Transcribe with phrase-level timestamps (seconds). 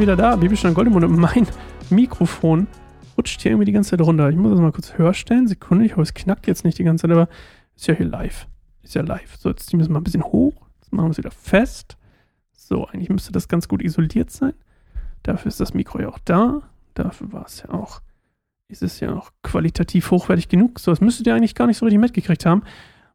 [0.00, 1.46] wieder da, Bibelstunde Goldemund und mein
[1.90, 2.66] Mikrofon
[3.16, 4.30] rutscht hier irgendwie die ganze Zeit runter.
[4.30, 5.46] Ich muss das mal kurz höher stellen.
[5.46, 7.28] Sekunde, ich hoffe, es knackt jetzt nicht die ganze Zeit, aber
[7.76, 8.46] ist ja hier live.
[8.82, 9.36] Ist ja live.
[9.36, 10.54] So, jetzt ziehen wir es mal ein bisschen hoch.
[10.80, 11.96] Jetzt machen wir es wieder fest.
[12.52, 14.54] So, eigentlich müsste das ganz gut isoliert sein.
[15.22, 16.62] Dafür ist das Mikro ja auch da.
[16.94, 18.00] Dafür war es ja auch,
[18.68, 20.80] ist es ja auch qualitativ hochwertig genug.
[20.80, 22.62] So, das müsstet ihr eigentlich gar nicht so richtig mitgekriegt haben.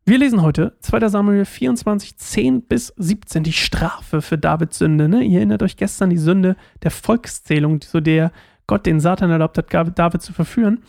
[0.08, 1.10] Wir lesen heute 2.
[1.10, 5.10] Samuel 24, 10 bis 17, die Strafe für Davids Sünde.
[5.10, 5.24] Ne?
[5.24, 8.32] Ihr erinnert euch gestern die Sünde der Volkszählung, so der
[8.68, 10.84] Gott den Satan erlaubt hat, David zu verführen,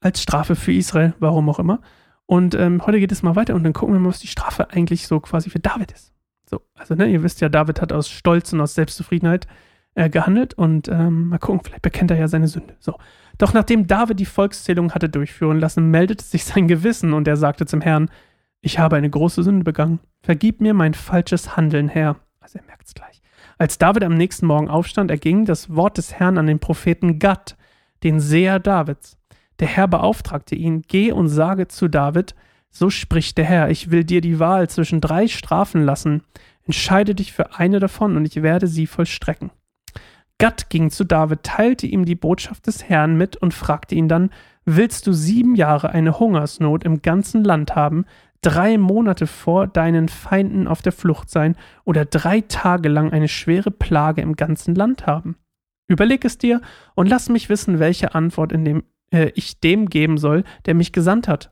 [0.00, 1.82] als Strafe für Israel, warum auch immer.
[2.24, 4.70] Und ähm, heute geht es mal weiter und dann gucken wir mal, was die Strafe
[4.70, 6.14] eigentlich so quasi für David ist.
[6.48, 9.48] So, also ne, ihr wisst ja, David hat aus Stolz und aus Selbstzufriedenheit
[9.96, 12.74] äh, gehandelt und ähm, mal gucken, vielleicht bekennt er ja seine Sünde.
[12.78, 12.96] So.
[13.36, 17.66] Doch nachdem David die Volkszählung hatte durchführen lassen, meldete sich sein Gewissen und er sagte
[17.66, 18.08] zum Herrn,
[18.62, 19.98] ich habe eine große Sünde begangen.
[20.22, 22.16] Vergib mir mein falsches Handeln, Herr.
[22.40, 23.20] Also er merkt es gleich.
[23.58, 27.56] Als David am nächsten Morgen aufstand, erging das Wort des Herrn an den Propheten Gad,
[28.04, 29.18] den Seher Davids.
[29.58, 32.34] Der Herr beauftragte ihn, geh und sage zu David,
[32.70, 36.22] so spricht der Herr, ich will dir die Wahl zwischen drei Strafen lassen.
[36.64, 39.50] Entscheide dich für eine davon und ich werde sie vollstrecken.
[40.38, 44.30] Gad ging zu David, teilte ihm die Botschaft des Herrn mit und fragte ihn dann,
[44.64, 48.04] willst du sieben Jahre eine Hungersnot im ganzen Land haben,
[48.40, 53.70] drei Monate vor deinen Feinden auf der Flucht sein oder drei Tage lang eine schwere
[53.70, 55.36] Plage im ganzen Land haben?
[55.88, 56.60] Überleg es dir
[56.94, 61.28] und lass mich wissen, welche Antwort dem, äh, ich dem geben soll, der mich gesandt
[61.28, 61.50] hat.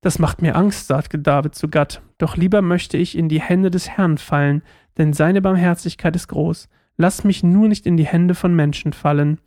[0.00, 3.70] Das macht mir Angst, sagte David zu Gad, doch lieber möchte ich in die Hände
[3.70, 4.62] des Herrn fallen,
[4.98, 6.68] denn seine Barmherzigkeit ist groß.
[6.96, 9.40] Lass mich nur nicht in die Hände von Menschen fallen.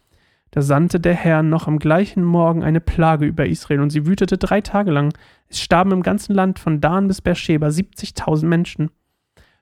[0.52, 4.38] Da sandte der Herr noch am gleichen Morgen eine Plage über Israel, und sie wütete
[4.38, 5.14] drei Tage lang.
[5.50, 8.92] Es starben im ganzen Land von Dan bis Beersheba 70.000 Menschen.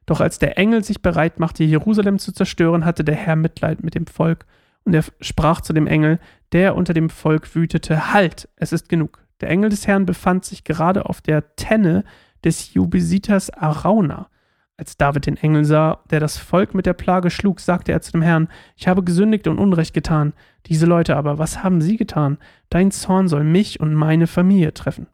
[0.06, 3.96] Doch als der Engel sich bereit machte, Jerusalem zu zerstören, hatte der Herr Mitleid mit
[3.96, 4.46] dem Volk,
[4.84, 6.20] und er sprach zu dem Engel,
[6.52, 9.26] der unter dem Volk wütete, Halt, es ist genug.
[9.42, 12.04] Der Engel des Herrn befand sich gerade auf der Tenne
[12.44, 14.30] des Jubesiters Arauna.
[14.78, 18.12] Als David den Engel sah, der das Volk mit der Plage schlug, sagte er zu
[18.12, 20.34] dem Herrn, ich habe gesündigt und Unrecht getan.
[20.66, 22.38] Diese Leute aber, was haben sie getan?
[22.70, 25.08] Dein Zorn soll mich und meine Familie treffen.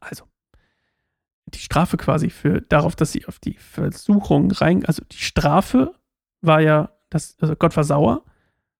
[0.00, 0.24] Also,
[1.46, 5.94] die Strafe quasi für darauf, dass sie auf die Versuchung rein, also die Strafe
[6.40, 8.24] war ja, dass, also Gott war sauer,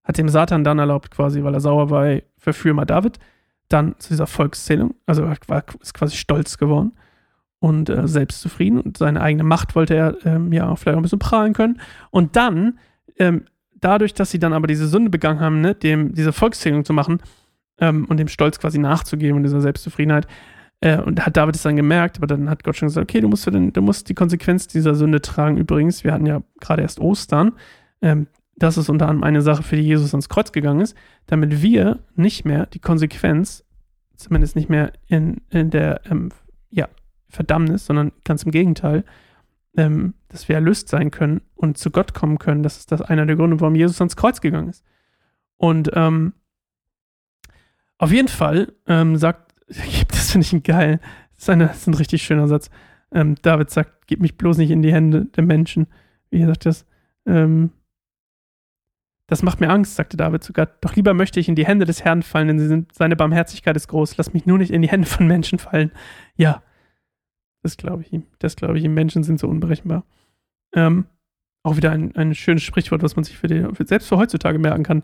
[0.02, 3.20] hat dem Satan dann erlaubt, quasi, weil er sauer war, verführ mal David,
[3.68, 6.92] dann zu dieser Volkszählung, also war, ist quasi stolz geworden
[7.60, 11.18] und äh, selbstzufrieden und seine eigene Macht wollte er ähm, ja vielleicht auch ein bisschen
[11.18, 11.80] prahlen können.
[12.10, 12.78] Und dann,
[13.18, 13.44] ähm,
[13.80, 17.20] dadurch, dass sie dann aber diese Sünde begangen haben, ne, dem, diese Volkszählung zu machen
[17.80, 20.26] ähm, und dem Stolz quasi nachzugeben und dieser Selbstzufriedenheit,
[20.80, 23.28] äh, und hat David es dann gemerkt, aber dann hat Gott schon gesagt, okay, du
[23.28, 25.56] musst, den, du musst die Konsequenz dieser Sünde tragen.
[25.56, 27.52] Übrigens, wir hatten ja gerade erst Ostern.
[28.00, 31.62] Ähm, das ist unter anderem eine Sache, für die Jesus ans Kreuz gegangen ist, damit
[31.62, 33.64] wir nicht mehr die Konsequenz,
[34.16, 36.30] zumindest nicht mehr in, in der ähm,
[37.28, 39.04] Verdammnis, sondern ganz im Gegenteil,
[39.76, 42.62] ähm, dass wir erlöst sein können und zu Gott kommen können.
[42.62, 44.84] Das ist das einer der Gründe, warum Jesus ans Kreuz gegangen ist.
[45.56, 46.32] Und ähm,
[47.98, 51.00] auf jeden Fall ähm, sagt, das finde ich ein geil,
[51.34, 52.70] das ist, eine, das ist ein richtig schöner Satz.
[53.12, 55.86] Ähm, David sagt, gib mich bloß nicht in die Hände der Menschen.
[56.30, 56.86] Wie sagt das?
[57.26, 57.70] Ähm,
[59.28, 60.70] das macht mir Angst, sagte David zu Gott.
[60.80, 63.88] Doch lieber möchte ich in die Hände des Herrn fallen, denn sind, seine Barmherzigkeit ist
[63.88, 64.16] groß.
[64.16, 65.92] Lass mich nur nicht in die Hände von Menschen fallen.
[66.36, 66.62] Ja,
[67.68, 68.24] das glaube ich ihm.
[68.38, 68.94] Das glaube ich ihm.
[68.94, 70.04] Menschen sind so unberechenbar.
[70.72, 71.04] Ähm,
[71.62, 74.58] auch wieder ein, ein schönes Sprichwort, was man sich für, die, für selbst für heutzutage
[74.58, 75.02] merken kann.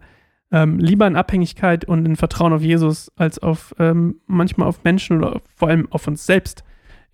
[0.51, 5.19] Ähm, lieber in Abhängigkeit und in Vertrauen auf Jesus als auf ähm, manchmal auf Menschen
[5.19, 6.65] oder vor allem auf uns selbst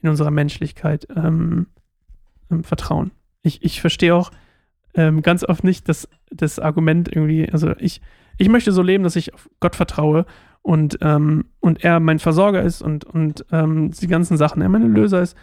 [0.00, 1.66] in unserer Menschlichkeit ähm,
[2.50, 3.10] ähm, vertrauen.
[3.42, 4.30] Ich, ich verstehe auch
[4.94, 8.00] ähm, ganz oft nicht das, das Argument irgendwie, also ich,
[8.38, 10.26] ich möchte so leben, dass ich auf Gott vertraue
[10.62, 14.94] und, ähm, und er mein Versorger ist und, und ähm, die ganzen Sachen, er mein
[14.94, 15.36] Löser ist.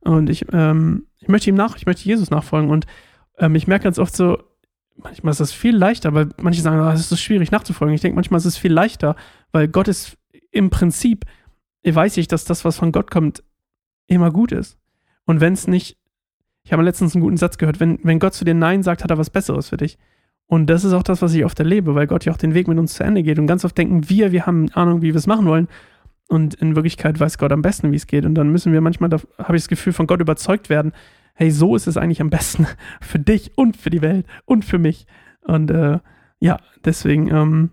[0.00, 2.70] Und ich, ähm, ich möchte ihm nach, ich möchte Jesus nachfolgen.
[2.70, 2.86] Und
[3.38, 4.38] ähm, ich merke ganz oft so,
[4.96, 7.94] manchmal ist das viel leichter, weil manche sagen, oh, es ist so schwierig nachzufolgen.
[7.94, 9.16] Ich denke, manchmal ist es viel leichter,
[9.52, 10.18] weil Gott ist
[10.50, 11.24] im Prinzip,
[11.84, 13.42] weiß ich, dass das, was von Gott kommt,
[14.06, 14.78] immer gut ist.
[15.24, 15.96] Und wenn es nicht,
[16.64, 19.10] ich habe letztens einen guten Satz gehört, wenn, wenn Gott zu dir Nein sagt, hat
[19.10, 19.98] er was Besseres für dich.
[20.46, 22.68] Und das ist auch das, was ich oft erlebe, weil Gott ja auch den Weg
[22.68, 23.38] mit uns zu Ende geht.
[23.38, 25.68] Und ganz oft denken wir, wir haben Ahnung, wie wir es machen wollen.
[26.28, 28.24] Und in Wirklichkeit weiß Gott am besten, wie es geht.
[28.24, 30.92] Und dann müssen wir manchmal, da habe ich das Gefühl, von Gott überzeugt werden.
[31.34, 32.66] Hey, so ist es eigentlich am besten
[33.00, 35.06] für dich und für die Welt und für mich.
[35.42, 35.98] Und äh,
[36.40, 37.70] ja, deswegen ähm,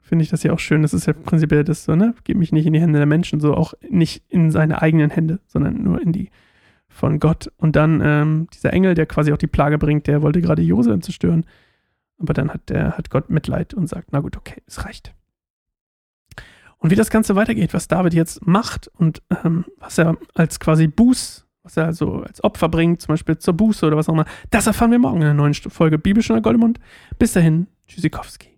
[0.00, 0.82] finde ich das ja auch schön.
[0.82, 2.14] Das ist ja prinzipiell das so, ne?
[2.24, 5.40] Gib mich nicht in die Hände der Menschen, so auch nicht in seine eigenen Hände,
[5.46, 6.30] sondern nur in die
[6.92, 7.50] von Gott.
[7.56, 11.02] Und dann ähm, dieser Engel, der quasi auch die Plage bringt, der wollte gerade Jerusalem
[11.02, 11.44] zerstören.
[12.18, 15.14] Aber dann hat, der, hat Gott Mitleid und sagt, na gut, okay, es reicht.
[16.78, 20.88] Und wie das Ganze weitergeht, was David jetzt macht und ähm, was er als quasi
[20.88, 24.26] Buß, was er also als Opfer bringt, zum Beispiel zur Buße oder was auch immer,
[24.50, 26.80] das erfahren wir morgen in einer neuen Folge Bibelstunde Goldemund.
[27.18, 28.51] Bis dahin, Tschüssikowski.